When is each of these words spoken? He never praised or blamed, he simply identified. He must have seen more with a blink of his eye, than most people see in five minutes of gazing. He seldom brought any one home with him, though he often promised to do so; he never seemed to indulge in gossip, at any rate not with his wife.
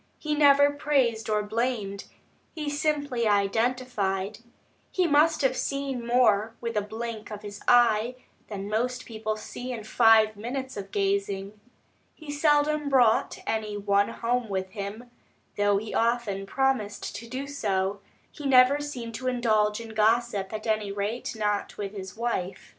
He 0.17 0.33
never 0.33 0.71
praised 0.71 1.29
or 1.29 1.43
blamed, 1.43 2.05
he 2.55 2.71
simply 2.71 3.27
identified. 3.27 4.39
He 4.91 5.05
must 5.05 5.43
have 5.43 5.55
seen 5.55 6.07
more 6.07 6.55
with 6.59 6.75
a 6.75 6.81
blink 6.81 7.29
of 7.29 7.43
his 7.43 7.61
eye, 7.67 8.15
than 8.47 8.67
most 8.67 9.05
people 9.05 9.35
see 9.35 9.71
in 9.71 9.83
five 9.83 10.35
minutes 10.35 10.75
of 10.75 10.89
gazing. 10.89 11.59
He 12.15 12.31
seldom 12.31 12.89
brought 12.89 13.37
any 13.45 13.77
one 13.77 14.09
home 14.09 14.49
with 14.49 14.71
him, 14.71 15.11
though 15.55 15.77
he 15.77 15.93
often 15.93 16.47
promised 16.47 17.15
to 17.17 17.27
do 17.29 17.45
so; 17.45 17.99
he 18.31 18.47
never 18.47 18.79
seemed 18.79 19.13
to 19.13 19.27
indulge 19.27 19.79
in 19.79 19.89
gossip, 19.89 20.51
at 20.51 20.65
any 20.65 20.91
rate 20.91 21.35
not 21.35 21.77
with 21.77 21.93
his 21.95 22.17
wife. 22.17 22.69